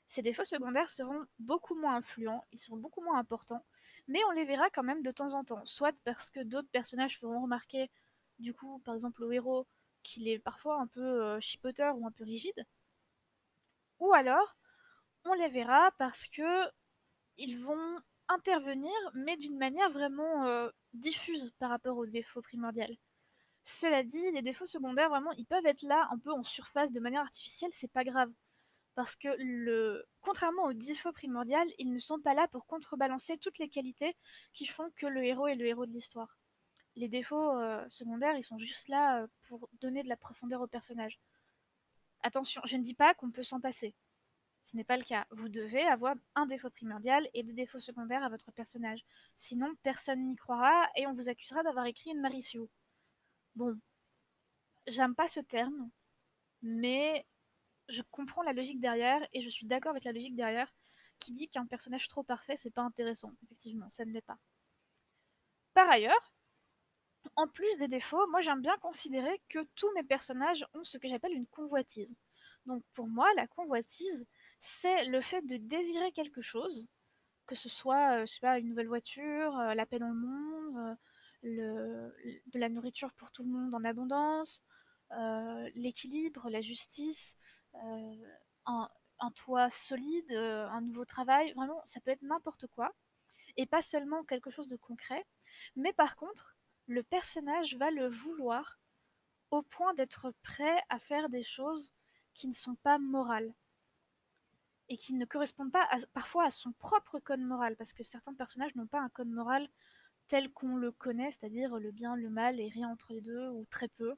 Ces 0.07 0.22
défauts 0.24 0.43
secondaires 0.45 0.89
seront 0.89 1.25
beaucoup 1.39 1.75
moins 1.75 1.95
influents, 1.98 2.45
ils 2.53 2.60
seront 2.60 2.77
beaucoup 2.77 3.01
moins 3.03 3.19
importants, 3.19 3.65
mais 4.07 4.24
on 4.25 4.31
les 4.31 4.45
verra 4.45 4.69
quand 4.72 4.83
même 4.83 5.03
de 5.03 5.12
temps 5.12 5.33
en 5.33 5.43
temps, 5.45 5.65
soit 5.65 6.00
parce 6.03 6.29
que 6.31 6.41
d'autres 6.41 6.69
personnages 6.72 7.19
feront 7.19 7.41
remarquer, 7.43 7.91
du 8.39 8.53
coup, 8.53 8.79
par 8.86 8.95
exemple 8.95 9.24
au 9.24 9.31
héros, 9.31 9.67
qu'il 10.03 10.27
est 10.27 10.39
parfois 10.39 10.79
un 10.81 10.88
peu 10.88 11.01
euh, 11.01 11.39
chipoteur 11.41 11.98
ou 11.98 12.07
un 12.07 12.12
peu 12.12 12.24
rigide, 12.25 12.65
ou 14.00 14.13
alors 14.13 14.55
on 15.25 15.33
les 15.33 15.50
verra 15.50 15.91
parce 15.98 16.27
que 16.27 16.69
ils 17.38 17.60
vont 17.60 18.01
intervenir, 18.29 18.93
mais 19.15 19.38
d'une 19.38 19.57
manière 19.57 19.89
vraiment 19.91 20.45
euh, 20.48 20.69
diffuse 20.93 21.53
par 21.60 21.69
rapport 21.72 21.98
aux 21.98 22.05
défauts 22.07 22.41
primordiaux. 22.41 22.86
Cela 23.63 24.03
dit, 24.03 24.32
les 24.32 24.41
défauts 24.41 24.65
secondaires, 24.65 25.10
vraiment, 25.10 25.32
ils 25.38 25.46
peuvent 25.46 25.65
être 25.65 25.84
là 25.84 26.08
un 26.12 26.17
peu 26.17 26.32
en 26.32 26.43
surface 26.43 26.91
de 26.91 27.00
manière 27.00 27.22
artificielle, 27.22 27.72
c'est 27.74 27.91
pas 27.91 28.03
grave. 28.03 28.32
Parce 28.96 29.15
que, 29.15 29.29
le... 29.39 30.05
contrairement 30.22 30.65
aux 30.65 30.74
défauts 30.74 31.13
primordiaux, 31.13 31.58
ils 31.79 31.91
ne 31.91 32.00
sont 32.00 32.20
pas 32.20 32.34
là 32.34 32.48
pour 32.50 32.65
contrebalancer 32.67 33.38
toutes 33.38 33.58
les 33.58 33.70
qualités 33.70 34.15
qui 34.53 34.67
font 34.67 34.91
que 34.96 35.08
le 35.08 35.24
héros 35.25 35.48
est 35.48 35.55
le 35.55 35.65
héros 35.65 35.86
de 35.86 35.91
l'histoire. 35.91 36.38
Les 36.96 37.08
défauts 37.08 37.58
euh, 37.58 37.84
secondaires, 37.89 38.36
ils 38.36 38.43
sont 38.43 38.58
juste 38.58 38.88
là 38.88 39.24
euh, 39.24 39.27
pour 39.48 39.67
donner 39.82 40.03
de 40.03 40.10
la 40.10 40.17
profondeur 40.17 40.62
au 40.62 40.67
personnage. 40.67 41.20
Attention, 42.22 42.62
je 42.65 42.77
ne 42.77 42.84
dis 42.84 42.93
pas 42.93 43.13
qu'on 43.15 43.32
peut 43.32 43.43
s'en 43.43 43.60
passer. 43.60 43.96
Ce 44.62 44.77
n'est 44.77 44.84
pas 44.84 44.98
le 44.98 45.03
cas. 45.03 45.25
Vous 45.32 45.50
devez 45.50 45.84
avoir 45.84 46.15
un 46.36 46.46
défaut 46.46 46.70
primordial 46.70 47.27
et 47.34 47.43
des 47.43 47.53
défauts 47.53 47.79
secondaires 47.79 48.24
à 48.24 48.29
votre 48.29 48.51
personnage. 48.51 49.03
Sinon, 49.36 49.74
personne 49.84 50.25
n'y 50.25 50.36
croira 50.36 50.88
et 50.96 51.08
on 51.08 51.13
vous 51.13 51.29
accusera 51.29 51.63
d'avoir 51.63 51.86
écrit 51.86 52.12
une 52.12 52.22
Maricio. 52.22 52.70
Bon, 53.55 53.79
j'aime 54.88 55.15
pas 55.15 55.27
ce 55.27 55.39
terme, 55.39 55.89
mais 56.63 57.25
je 57.89 58.01
comprends 58.12 58.43
la 58.43 58.53
logique 58.53 58.81
derrière 58.81 59.27
et 59.33 59.41
je 59.41 59.50
suis 59.50 59.67
d'accord 59.67 59.91
avec 59.91 60.05
la 60.05 60.13
logique 60.13 60.36
derrière 60.36 60.74
qui 61.19 61.33
dit 61.33 61.50
qu'un 61.50 61.65
personnage 61.67 62.07
trop 62.10 62.24
parfait, 62.24 62.57
c'est 62.57 62.72
pas 62.72 62.83
intéressant. 62.83 63.33
Effectivement, 63.45 63.89
ça 63.89 64.05
ne 64.05 64.12
l'est 64.13 64.22
pas. 64.22 64.39
Par 65.75 65.88
ailleurs, 65.91 66.31
en 67.36 67.48
plus 67.48 67.77
des 67.77 67.88
défauts, 67.88 68.27
moi 68.29 68.41
j'aime 68.41 68.62
bien 68.62 68.77
considérer 68.77 69.41
que 69.50 69.60
tous 69.75 69.91
mes 69.93 70.03
personnages 70.03 70.65
ont 70.74 70.83
ce 70.83 70.98
que 70.98 71.07
j'appelle 71.07 71.33
une 71.33 71.48
convoitise. 71.48 72.15
Donc 72.65 72.83
pour 72.93 73.07
moi, 73.07 73.27
la 73.36 73.48
convoitise, 73.48 74.25
c'est 74.60 75.05
le 75.05 75.22
fait 75.22 75.41
de 75.45 75.57
désirer 75.57 76.12
quelque 76.12 76.41
chose, 76.41 76.88
que 77.48 77.55
ce 77.55 77.69
soit, 77.69 78.22
euh, 78.22 78.25
je 78.27 78.33
sais 78.33 78.41
pas, 78.41 78.60
une 78.60 78.69
nouvelle 78.69 78.88
voiture, 78.88 79.57
euh, 79.60 79.74
la 79.75 79.86
paix 79.86 80.00
dans 80.00 80.10
le 80.10 80.15
monde, 80.15 80.77
euh, 80.77 80.95
de 81.43 82.59
la 82.59 82.69
nourriture 82.69 83.13
pour 83.13 83.31
tout 83.31 83.43
le 83.43 83.50
monde 83.50 83.73
en 83.73 83.83
abondance, 83.83 84.63
l'équilibre, 85.75 86.50
la 86.50 86.62
justice, 86.62 87.38
un, 88.65 88.89
un, 89.19 89.31
toit 89.31 89.69
solide, 89.69 90.31
un 90.31 90.81
nouveau 90.81 91.05
travail. 91.05 91.53
Vraiment, 91.53 91.81
ça 91.85 92.00
peut 92.01 92.12
être 92.12 92.21
n'importe 92.21 92.67
quoi. 92.67 92.93
Et 93.57 93.65
pas 93.65 93.81
seulement 93.81 94.23
quelque 94.23 94.50
chose 94.50 94.67
de 94.67 94.75
concret. 94.75 95.25
Mais 95.75 95.93
par 95.93 96.15
contre, 96.15 96.55
le 96.88 97.03
personnage 97.03 97.75
va 97.75 97.91
le 97.91 98.07
vouloir 98.07 98.79
au 99.51 99.62
point 99.62 99.93
d'être 99.93 100.33
prêt 100.41 100.81
à 100.89 101.00
faire 101.00 101.29
des 101.29 101.43
choses 101.43 101.93
qui 102.33 102.47
ne 102.47 102.53
sont 102.53 102.75
pas 102.75 102.97
morales 102.97 103.53
et 104.89 104.97
qui 104.97 105.13
ne 105.13 105.25
correspondent 105.25 105.71
pas 105.71 105.88
parfois 106.13 106.45
à 106.45 106.50
son 106.50 106.71
propre 106.73 107.19
code 107.19 107.39
moral, 107.39 107.75
parce 107.77 107.93
que 107.93 108.03
certains 108.03 108.33
personnages 108.33 108.75
n'ont 108.75 108.88
pas 108.88 109.00
un 109.00 109.09
code 109.09 109.29
moral 109.29 109.69
tel 110.27 110.51
qu'on 110.51 110.75
le 110.75 110.92
connaît, 110.92 111.32
c'est-à-dire 111.32 111.77
le 111.77 111.92
bien, 111.92 112.15
le 112.15 112.30
mal 112.30 112.60
et 112.60 112.70
rien 112.70 112.89
entre 112.89 113.13
les 113.13 113.22
deux, 113.22 113.50
ou 113.50 113.65
très 113.70 113.88
peu. 113.89 114.15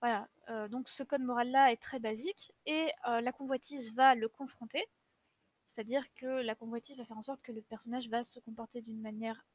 Voilà, 0.00 0.28
euh, 0.50 0.68
donc 0.68 0.88
ce 0.88 1.02
code 1.02 1.22
moral-là 1.22 1.72
est 1.72 1.80
très 1.80 2.00
basique, 2.00 2.52
et 2.66 2.90
euh, 3.08 3.20
la 3.20 3.32
convoitise 3.32 3.94
va 3.94 4.14
le 4.14 4.28
confronter, 4.28 4.84
c'est-à-dire 5.64 6.04
que 6.14 6.42
la 6.42 6.54
convoitise 6.54 6.96
va 6.98 7.04
faire 7.04 7.18
en 7.18 7.22
sorte 7.22 7.42
que 7.42 7.52
le 7.52 7.62
personnage 7.62 8.08
va 8.08 8.24
se 8.24 8.40
comporter 8.40 8.82
d'une 8.82 9.00
manière 9.00 9.46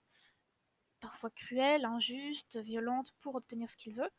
parfois 1.00 1.30
cruelle, 1.30 1.86
injuste, 1.86 2.58
violente 2.58 3.14
pour 3.20 3.36
obtenir 3.36 3.70
ce 3.70 3.78
qu'il 3.78 3.96
veut, 3.96 4.10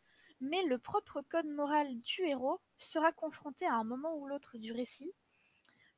mais 0.41 0.63
le 0.65 0.79
propre 0.79 1.23
code 1.23 1.47
moral 1.47 1.99
du 2.01 2.23
héros 2.23 2.61
sera 2.77 3.13
confronté 3.13 3.67
à 3.67 3.75
un 3.75 3.85
moment 3.85 4.15
ou 4.17 4.27
l'autre 4.29 4.59
du 4.59 4.73
récit 4.73 5.13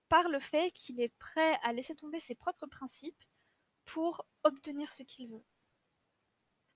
par 0.09 0.29
le 0.29 0.41
fait 0.41 0.73
qu'il 0.73 1.01
est 1.01 1.15
prêt 1.19 1.59
à 1.63 1.73
laisser 1.73 1.95
tomber 1.95 2.19
ses 2.19 2.35
propres 2.35 2.67
principes 2.67 3.25
pour 3.93 4.25
obtenir 4.45 4.89
ce 4.89 5.03
qu'il 5.03 5.29
veut. 5.29 5.45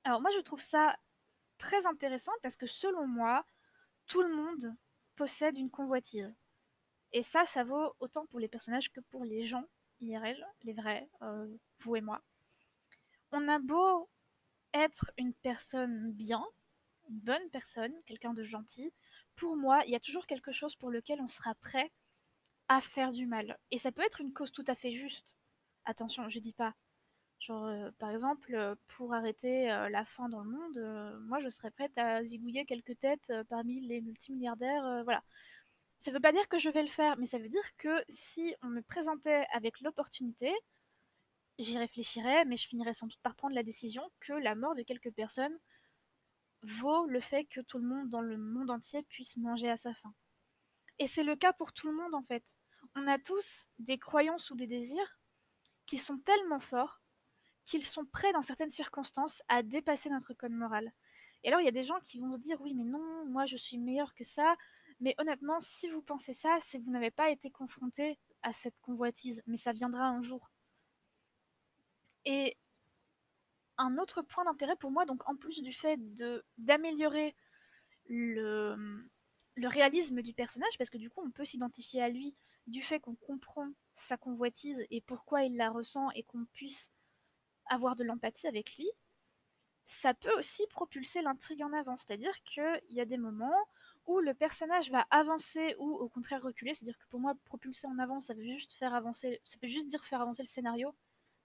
Alors 0.02 0.20
moi 0.20 0.32
je 0.32 0.40
trouve 0.40 0.60
ça 0.60 0.96
très 1.58 1.86
intéressant 1.86 2.32
parce 2.42 2.56
que 2.56 2.66
selon 2.66 3.06
moi, 3.06 3.46
tout 4.08 4.20
le 4.20 4.34
monde 4.34 4.74
possède 5.14 5.56
une 5.56 5.70
convoitise. 5.70 6.34
Et 7.12 7.22
ça, 7.22 7.44
ça 7.44 7.62
vaut 7.62 7.94
autant 8.00 8.26
pour 8.26 8.40
les 8.40 8.48
personnages 8.48 8.90
que 8.90 9.00
pour 9.00 9.24
les 9.24 9.44
gens 9.44 9.64
IRL, 10.00 10.44
les 10.64 10.72
vrais, 10.72 11.08
euh, 11.22 11.46
vous 11.78 11.94
et 11.94 12.00
moi. 12.00 12.20
On 13.30 13.46
a 13.46 13.60
beau 13.60 14.10
être 14.72 15.12
une 15.16 15.34
personne 15.34 16.10
bien, 16.10 16.44
une 17.08 17.20
bonne 17.20 17.48
personne, 17.50 17.94
quelqu'un 18.06 18.34
de 18.34 18.42
gentil, 18.42 18.92
pour 19.36 19.56
moi, 19.56 19.84
il 19.86 19.92
y 19.92 19.96
a 19.96 20.00
toujours 20.00 20.26
quelque 20.26 20.50
chose 20.50 20.74
pour 20.74 20.90
lequel 20.90 21.20
on 21.20 21.28
sera 21.28 21.54
prêt 21.54 21.92
à 22.66 22.80
faire 22.80 23.12
du 23.12 23.26
mal. 23.26 23.56
Et 23.70 23.78
ça 23.78 23.92
peut 23.92 24.02
être 24.02 24.20
une 24.20 24.32
cause 24.32 24.50
tout 24.50 24.64
à 24.66 24.74
fait 24.74 24.92
juste. 24.92 25.36
Attention, 25.84 26.28
je 26.28 26.40
dis 26.40 26.54
pas. 26.54 26.74
Genre, 27.40 27.66
euh, 27.66 27.90
par 27.98 28.10
exemple, 28.10 28.54
euh, 28.54 28.74
pour 28.86 29.12
arrêter 29.14 29.70
euh, 29.70 29.88
la 29.90 30.04
faim 30.04 30.28
dans 30.28 30.42
le 30.42 30.50
monde, 30.50 31.20
moi 31.26 31.40
je 31.40 31.48
serais 31.48 31.70
prête 31.70 31.96
à 31.98 32.24
zigouiller 32.24 32.64
quelques 32.64 32.98
têtes 32.98 33.32
parmi 33.48 33.80
les 33.80 34.00
multimilliardaires. 34.00 35.02
voilà. 35.04 35.22
Ça 35.98 36.10
veut 36.10 36.20
pas 36.20 36.32
dire 36.32 36.48
que 36.48 36.58
je 36.58 36.68
vais 36.68 36.82
le 36.82 36.88
faire, 36.88 37.16
mais 37.18 37.26
ça 37.26 37.38
veut 37.38 37.48
dire 37.48 37.76
que 37.78 38.04
si 38.08 38.54
on 38.62 38.68
me 38.68 38.82
présentait 38.82 39.46
avec 39.52 39.80
l'opportunité, 39.80 40.52
j'y 41.58 41.78
réfléchirais, 41.78 42.44
mais 42.44 42.56
je 42.56 42.68
finirais 42.68 42.92
sans 42.92 43.06
doute 43.06 43.20
par 43.22 43.36
prendre 43.36 43.54
la 43.54 43.62
décision 43.62 44.02
que 44.20 44.32
la 44.32 44.54
mort 44.54 44.74
de 44.74 44.82
quelques 44.82 45.12
personnes 45.12 45.56
vaut 46.62 47.06
le 47.06 47.20
fait 47.20 47.44
que 47.44 47.60
tout 47.60 47.78
le 47.78 47.86
monde 47.86 48.08
dans 48.08 48.20
le 48.22 48.36
monde 48.38 48.70
entier 48.70 49.02
puisse 49.04 49.36
manger 49.36 49.70
à 49.70 49.76
sa 49.76 49.94
faim. 49.94 50.14
Et 50.98 51.06
c'est 51.06 51.24
le 51.24 51.36
cas 51.36 51.52
pour 51.52 51.72
tout 51.72 51.88
le 51.88 51.94
monde 51.94 52.14
en 52.14 52.22
fait. 52.22 52.54
On 52.94 53.06
a 53.06 53.18
tous 53.18 53.68
des 53.78 53.98
croyances 53.98 54.50
ou 54.50 54.56
des 54.56 54.66
désirs 54.66 55.18
qui 55.86 55.96
sont 55.96 56.18
tellement 56.18 56.60
forts 56.60 57.00
qu'ils 57.64 57.84
sont 57.84 58.04
prêts 58.04 58.32
dans 58.32 58.42
certaines 58.42 58.70
circonstances 58.70 59.42
à 59.48 59.62
dépasser 59.62 60.10
notre 60.10 60.34
code 60.34 60.52
moral. 60.52 60.92
Et 61.42 61.48
alors 61.48 61.60
il 61.60 61.64
y 61.64 61.68
a 61.68 61.72
des 61.72 61.82
gens 61.82 62.00
qui 62.00 62.18
vont 62.18 62.32
se 62.32 62.38
dire 62.38 62.60
oui 62.60 62.74
mais 62.74 62.84
non, 62.84 63.26
moi 63.26 63.46
je 63.46 63.56
suis 63.56 63.78
meilleur 63.78 64.14
que 64.14 64.24
ça. 64.24 64.56
Mais 65.00 65.14
honnêtement, 65.18 65.60
si 65.60 65.88
vous 65.88 66.02
pensez 66.02 66.32
ça, 66.32 66.56
c'est 66.60 66.78
que 66.78 66.84
vous 66.84 66.92
n'avez 66.92 67.10
pas 67.10 67.30
été 67.30 67.50
confronté 67.50 68.18
à 68.42 68.52
cette 68.52 68.78
convoitise, 68.80 69.42
mais 69.46 69.56
ça 69.56 69.72
viendra 69.72 70.06
un 70.06 70.22
jour. 70.22 70.50
Et 72.24 72.56
un 73.76 73.98
autre 73.98 74.22
point 74.22 74.44
d'intérêt 74.44 74.76
pour 74.76 74.90
moi, 74.90 75.04
donc 75.04 75.28
en 75.28 75.36
plus 75.36 75.62
du 75.62 75.72
fait 75.72 75.98
d'améliorer 76.58 77.34
le, 78.06 79.04
le 79.56 79.68
réalisme 79.68 80.22
du 80.22 80.32
personnage, 80.32 80.78
parce 80.78 80.90
que 80.90 80.98
du 80.98 81.10
coup 81.10 81.22
on 81.24 81.30
peut 81.30 81.44
s'identifier 81.44 82.02
à 82.02 82.08
lui 82.08 82.36
du 82.66 82.82
fait 82.82 83.00
qu'on 83.00 83.16
comprend 83.16 83.68
sa 83.92 84.16
convoitise 84.16 84.86
et 84.90 85.00
pourquoi 85.00 85.42
il 85.42 85.56
la 85.56 85.70
ressent 85.70 86.10
et 86.12 86.22
qu'on 86.22 86.44
puisse 86.46 86.90
avoir 87.66 87.96
de 87.96 88.04
l'empathie 88.04 88.46
avec 88.46 88.76
lui, 88.76 88.88
ça 89.84 90.14
peut 90.14 90.32
aussi 90.38 90.66
propulser 90.68 91.22
l'intrigue 91.22 91.62
en 91.62 91.72
avant. 91.72 91.96
C'est-à-dire 91.96 92.34
qu'il 92.44 92.82
y 92.90 93.00
a 93.00 93.04
des 93.04 93.18
moments 93.18 93.68
où 94.06 94.20
le 94.20 94.34
personnage 94.34 94.90
va 94.90 95.06
avancer 95.10 95.74
ou 95.78 95.92
au 95.92 96.08
contraire 96.08 96.42
reculer. 96.42 96.74
C'est-à-dire 96.74 96.98
que 96.98 97.06
pour 97.08 97.20
moi, 97.20 97.34
propulser 97.44 97.86
en 97.86 97.98
avant, 97.98 98.20
ça 98.20 98.34
veut 98.34 98.44
juste 98.44 98.72
faire 98.72 98.94
avancer, 98.94 99.40
ça 99.44 99.58
veut 99.62 99.68
juste 99.68 99.88
dire 99.88 100.04
faire 100.04 100.20
avancer 100.20 100.42
le 100.42 100.48
scénario, 100.48 100.94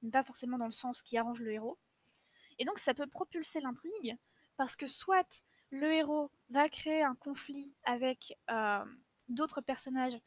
mais 0.01 0.11
pas 0.11 0.23
forcément 0.23 0.57
dans 0.57 0.65
le 0.65 0.71
sens 0.71 1.01
qui 1.01 1.17
arrange 1.17 1.41
le 1.41 1.51
héros. 1.51 1.77
Et 2.57 2.65
donc 2.65 2.77
ça 2.77 2.93
peut 2.93 3.07
propulser 3.07 3.61
l'intrigue 3.61 4.17
parce 4.57 4.75
que 4.75 4.87
soit 4.87 5.43
le 5.69 5.93
héros 5.93 6.31
va 6.49 6.67
créer 6.67 7.03
un 7.03 7.15
conflit 7.15 7.73
avec 7.83 8.37
euh, 8.49 8.83
d'autres 9.29 9.61
personnages 9.61 10.17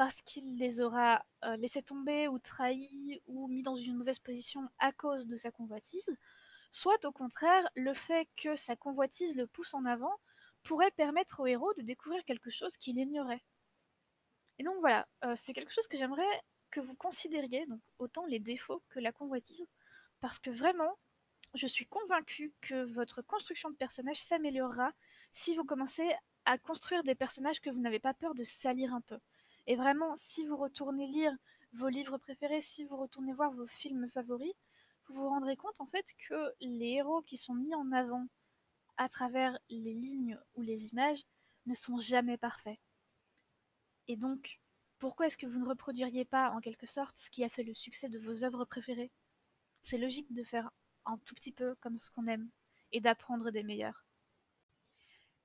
parce 0.00 0.22
qu'il 0.22 0.56
les 0.56 0.80
aura 0.80 1.22
euh, 1.44 1.56
laissés 1.56 1.82
tomber 1.82 2.26
ou 2.26 2.38
trahis 2.38 3.20
ou 3.26 3.48
mis 3.48 3.62
dans 3.62 3.76
une 3.76 3.98
mauvaise 3.98 4.18
position 4.18 4.66
à 4.78 4.92
cause 4.92 5.26
de 5.26 5.36
sa 5.36 5.50
convoitise, 5.50 6.16
soit 6.70 7.04
au 7.04 7.12
contraire, 7.12 7.68
le 7.76 7.92
fait 7.92 8.26
que 8.34 8.56
sa 8.56 8.76
convoitise 8.76 9.36
le 9.36 9.46
pousse 9.46 9.74
en 9.74 9.84
avant 9.84 10.14
pourrait 10.62 10.90
permettre 10.92 11.40
au 11.40 11.46
héros 11.46 11.74
de 11.74 11.82
découvrir 11.82 12.24
quelque 12.24 12.48
chose 12.48 12.78
qu'il 12.78 12.96
ignorait. 12.96 13.42
Et 14.58 14.62
donc 14.62 14.76
voilà, 14.80 15.06
euh, 15.26 15.34
c'est 15.36 15.52
quelque 15.52 15.70
chose 15.70 15.86
que 15.86 15.98
j'aimerais 15.98 16.40
que 16.70 16.80
vous 16.80 16.96
considériez, 16.96 17.66
autant 17.98 18.24
les 18.24 18.38
défauts 18.38 18.82
que 18.88 19.00
la 19.00 19.12
convoitise, 19.12 19.66
parce 20.20 20.38
que 20.38 20.48
vraiment, 20.48 20.96
je 21.52 21.66
suis 21.66 21.84
convaincue 21.84 22.54
que 22.62 22.84
votre 22.84 23.20
construction 23.20 23.68
de 23.68 23.76
personnage 23.76 24.22
s'améliorera 24.22 24.92
si 25.30 25.54
vous 25.56 25.64
commencez 25.64 26.10
à 26.46 26.56
construire 26.56 27.02
des 27.02 27.14
personnages 27.14 27.60
que 27.60 27.68
vous 27.68 27.82
n'avez 27.82 28.00
pas 28.00 28.14
peur 28.14 28.34
de 28.34 28.44
salir 28.44 28.94
un 28.94 29.02
peu. 29.02 29.18
Et 29.66 29.76
vraiment, 29.76 30.14
si 30.16 30.44
vous 30.44 30.56
retournez 30.56 31.06
lire 31.06 31.32
vos 31.72 31.88
livres 31.88 32.18
préférés, 32.18 32.60
si 32.60 32.84
vous 32.84 32.96
retournez 32.96 33.32
voir 33.32 33.52
vos 33.52 33.66
films 33.66 34.08
favoris, 34.08 34.54
vous 35.08 35.14
vous 35.22 35.28
rendrez 35.28 35.56
compte 35.56 35.80
en 35.80 35.86
fait 35.86 36.06
que 36.28 36.54
les 36.60 36.92
héros 36.94 37.22
qui 37.22 37.36
sont 37.36 37.54
mis 37.54 37.74
en 37.74 37.90
avant 37.92 38.26
à 38.96 39.08
travers 39.08 39.58
les 39.70 39.94
lignes 39.94 40.38
ou 40.54 40.62
les 40.62 40.86
images 40.86 41.24
ne 41.66 41.74
sont 41.74 41.98
jamais 41.98 42.36
parfaits. 42.36 42.78
Et 44.08 44.16
donc, 44.16 44.60
pourquoi 44.98 45.26
est-ce 45.26 45.38
que 45.38 45.46
vous 45.46 45.58
ne 45.58 45.68
reproduiriez 45.68 46.24
pas 46.24 46.50
en 46.50 46.60
quelque 46.60 46.86
sorte 46.86 47.16
ce 47.16 47.30
qui 47.30 47.44
a 47.44 47.48
fait 47.48 47.62
le 47.62 47.74
succès 47.74 48.08
de 48.08 48.18
vos 48.18 48.44
œuvres 48.44 48.64
préférées? 48.64 49.10
C'est 49.82 49.98
logique 49.98 50.32
de 50.32 50.44
faire 50.44 50.70
un 51.06 51.16
tout 51.18 51.34
petit 51.34 51.52
peu 51.52 51.74
comme 51.76 51.98
ce 51.98 52.10
qu'on 52.10 52.26
aime 52.26 52.50
et 52.92 53.00
d'apprendre 53.00 53.50
des 53.50 53.62
meilleurs. 53.62 54.04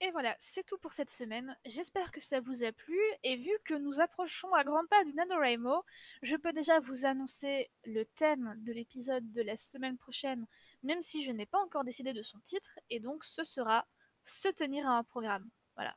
Et 0.02 0.12
voilà, 0.12 0.36
c'est 0.40 0.66
tout 0.66 0.78
pour 0.78 0.92
cette 0.92 1.10
semaine. 1.10 1.58
J'espère 1.66 2.12
que 2.12 2.20
ça 2.20 2.40
vous 2.40 2.64
a 2.64 2.72
plu. 2.72 3.00
Et 3.24 3.38
vu 3.38 3.52
que 3.64 3.74
nous 3.74 4.02
approchons 4.02 4.54
à 4.54 4.64
grands 4.64 4.86
pas 4.88 5.04
du 5.06 5.14
NaNoWriMo, 5.14 5.84
je 6.22 6.36
peux 6.36 6.52
déjà 6.52 6.80
vous 6.80 7.06
annoncer 7.06 7.72
le 7.86 8.04
thème 8.04 8.56
de 8.58 8.74
l'épisode 8.74 9.32
de 9.32 9.42
la 9.42 9.56
semaine 9.56 9.98
prochaine, 9.98 10.48
même 10.84 11.02
si 11.02 11.24
je 11.24 11.32
n'ai 11.32 11.46
pas 11.46 11.60
encore 11.60 11.86
décidé 11.86 12.14
de 12.14 12.22
son 12.24 12.40
titre. 12.40 12.78
Et 12.90 13.00
donc, 13.00 13.24
ce 13.24 13.44
sera 13.44 13.88
Se 14.24 14.50
tenir 14.50 14.88
à 14.88 14.98
un 14.98 15.04
programme. 15.04 15.50
Voilà. 15.75 15.96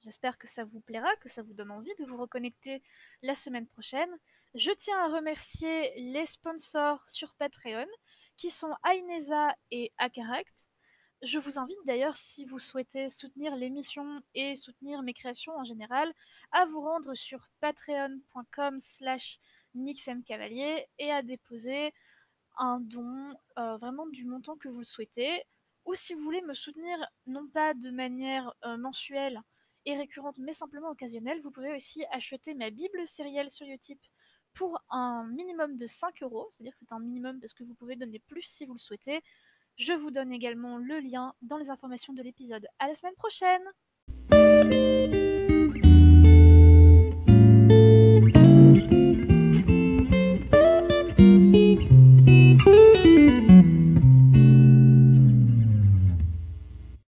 J'espère 0.00 0.36
que 0.38 0.46
ça 0.46 0.64
vous 0.64 0.80
plaira, 0.80 1.14
que 1.16 1.28
ça 1.28 1.42
vous 1.42 1.54
donne 1.54 1.70
envie 1.70 1.94
de 1.98 2.04
vous 2.04 2.16
reconnecter 2.18 2.82
la 3.22 3.34
semaine 3.34 3.66
prochaine. 3.66 4.10
Je 4.54 4.70
tiens 4.72 4.98
à 4.98 5.08
remercier 5.08 5.92
les 5.96 6.26
sponsors 6.26 7.02
sur 7.08 7.34
Patreon 7.34 7.86
qui 8.36 8.50
sont 8.50 8.74
Ainesa 8.82 9.54
et 9.70 9.92
Akaract. 9.98 10.71
Je 11.22 11.38
vous 11.38 11.56
invite 11.56 11.78
d'ailleurs, 11.84 12.16
si 12.16 12.44
vous 12.44 12.58
souhaitez 12.58 13.08
soutenir 13.08 13.54
l'émission 13.54 14.20
et 14.34 14.56
soutenir 14.56 15.02
mes 15.02 15.14
créations 15.14 15.56
en 15.56 15.62
général, 15.62 16.12
à 16.50 16.64
vous 16.64 16.80
rendre 16.80 17.14
sur 17.14 17.48
patreon.com 17.60 18.80
slash 18.80 19.38
nixmcavalier 19.76 20.88
et 20.98 21.12
à 21.12 21.22
déposer 21.22 21.94
un 22.58 22.80
don 22.80 23.36
euh, 23.56 23.76
vraiment 23.76 24.08
du 24.08 24.24
montant 24.24 24.56
que 24.56 24.68
vous 24.68 24.82
souhaitez. 24.82 25.44
Ou 25.84 25.94
si 25.94 26.12
vous 26.14 26.22
voulez 26.22 26.42
me 26.42 26.54
soutenir 26.54 26.98
non 27.28 27.46
pas 27.46 27.72
de 27.74 27.90
manière 27.90 28.52
euh, 28.64 28.76
mensuelle 28.76 29.40
et 29.84 29.96
récurrente, 29.96 30.38
mais 30.38 30.52
simplement 30.52 30.90
occasionnelle, 30.90 31.40
vous 31.40 31.52
pouvez 31.52 31.72
aussi 31.72 32.04
acheter 32.10 32.54
ma 32.54 32.70
Bible 32.70 33.06
sérielle 33.06 33.48
sur 33.48 33.68
Utip 33.68 34.00
pour 34.54 34.82
un 34.90 35.24
minimum 35.28 35.76
de 35.76 35.86
5 35.86 36.22
euros, 36.22 36.48
c'est-à-dire 36.50 36.72
que 36.72 36.78
c'est 36.78 36.92
un 36.92 36.98
minimum 37.00 37.38
parce 37.40 37.54
que 37.54 37.62
vous 37.62 37.74
pouvez 37.74 37.94
donner 37.94 38.18
plus 38.18 38.42
si 38.42 38.66
vous 38.66 38.74
le 38.74 38.80
souhaitez. 38.80 39.22
Je 39.82 39.94
vous 39.94 40.12
donne 40.12 40.32
également 40.32 40.78
le 40.78 41.00
lien 41.00 41.34
dans 41.42 41.56
les 41.58 41.68
informations 41.70 42.12
de 42.12 42.22
l'épisode. 42.22 42.68
À 42.78 42.86
la 42.86 42.94
semaine 42.94 43.16
prochaine 43.16 43.62